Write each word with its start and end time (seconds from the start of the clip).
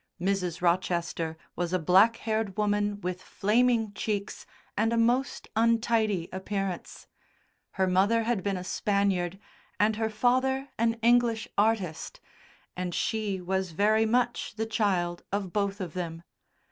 Mrs. 0.19 0.63
Rochester 0.63 1.37
was 1.55 1.73
a 1.73 1.77
black 1.77 2.15
haired 2.17 2.57
woman 2.57 2.99
with 3.01 3.21
flaming 3.21 3.93
cheeks 3.93 4.47
and 4.75 4.91
a 4.91 4.97
most 4.97 5.47
untidy 5.55 6.27
appearance. 6.33 7.05
Her 7.73 7.85
mother 7.85 8.23
had 8.23 8.41
been 8.41 8.57
a 8.57 8.63
Spaniard, 8.63 9.37
and 9.79 9.97
her 9.97 10.09
father 10.09 10.69
an 10.79 10.95
English 11.03 11.47
artist, 11.55 12.19
and 12.75 12.95
she 12.95 13.39
was 13.41 13.73
very 13.73 14.07
much 14.07 14.55
the 14.55 14.65
child 14.65 15.21
of 15.31 15.53
both 15.53 15.79
of 15.79 15.93
them. 15.93 16.23